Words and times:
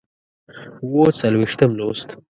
اووه 0.83 1.09
څلوېښتم 1.19 1.69
لوست 1.79 2.09